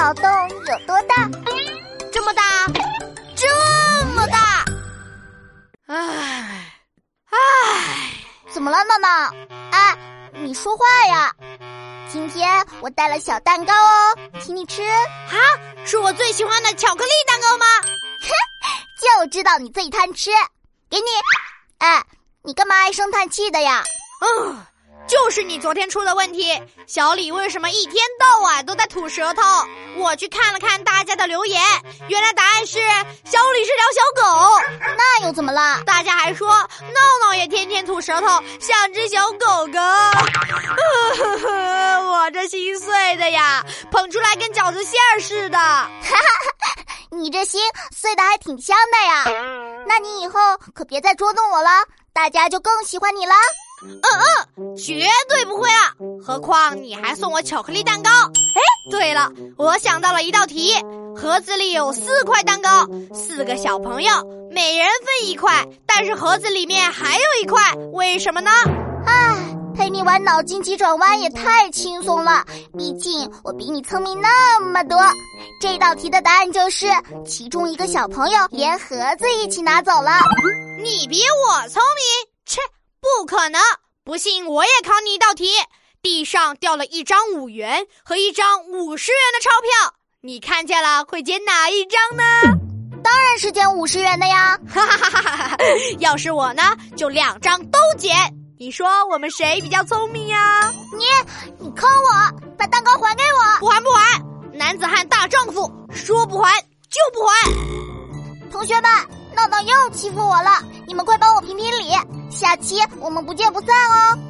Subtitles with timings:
[0.00, 1.28] 脑洞有多大？
[2.10, 2.42] 这么大，
[3.36, 4.64] 这么大！
[5.88, 6.72] 唉，
[7.26, 7.36] 唉，
[8.50, 9.34] 怎么了，闹闹？
[9.70, 9.94] 哎，
[10.32, 11.30] 你说话呀！
[12.10, 14.82] 今天我带了小蛋糕哦，请你吃。
[14.82, 15.36] 啊，
[15.84, 17.66] 是我最喜欢的巧克力蛋糕吗？
[17.82, 18.32] 哼，
[19.22, 20.30] 就知道你最贪吃，
[20.88, 21.08] 给你。
[21.76, 22.02] 哎，
[22.42, 23.84] 你干嘛唉声叹气的呀？
[24.22, 24.66] 嗯。
[25.30, 29.40] 就是你昨天出的问题，小李为什么一天到晚都在吐舌头？
[29.96, 31.62] 我去看了看大家的留言，
[32.08, 32.80] 原来答案是
[33.24, 34.24] 小李是条小狗。
[34.98, 35.84] 那又怎么了？
[35.86, 38.26] 大家还说闹闹也天天吐舌头，
[38.58, 39.78] 像只小狗狗。
[42.10, 45.88] 我这心碎的呀，捧出来跟饺子馅儿似的。
[47.16, 47.62] 你这心
[47.96, 49.26] 碎的还挺香的呀。
[49.86, 50.40] 那你以后
[50.74, 51.70] 可别再捉弄我了，
[52.12, 53.32] 大家就更喜欢你了。
[53.82, 54.10] 嗯嗯，
[54.76, 55.94] 绝对不会啊。
[56.24, 58.10] 何况你还送我巧克力蛋糕。
[58.10, 58.60] 哎，
[58.90, 60.74] 对了，我想到了一道题：
[61.16, 64.12] 盒子里有四块蛋糕，四个小朋友
[64.50, 67.60] 每人分一块，但是盒子里面还有一块，
[67.92, 68.50] 为什么呢？
[69.06, 69.36] 唉，
[69.74, 72.44] 陪你玩脑筋急转弯也太轻松了，
[72.76, 74.98] 毕竟我比你聪明那么多。
[75.60, 76.86] 这道题的答案就是，
[77.24, 80.20] 其中一个小朋友连盒子一起拿走了。
[80.82, 82.04] 你比我聪明？
[82.46, 82.60] 切！
[83.00, 83.60] 不可能！
[84.10, 85.46] 不信我也考你一道题。
[86.02, 92.24] 地上掉了一张五元和一张五十元的钞票，你看见了会捡哪一张呢？
[93.04, 94.58] 当然是捡五十元的呀！
[94.68, 95.56] 哈哈哈哈哈！
[96.00, 98.16] 要是我呢，就两张都捡。
[98.58, 100.72] 你说我们谁比较聪明呀？
[100.98, 101.04] 你，
[101.60, 102.10] 你坑我！
[102.58, 103.60] 把蛋糕还给我！
[103.60, 104.20] 不还不还！
[104.52, 108.50] 男子汉大丈夫，说不还就不还。
[108.50, 108.90] 同学们，
[109.36, 111.88] 闹闹又欺负我了，你们快帮我评评理。
[112.32, 114.29] 下期我们不见不散哦。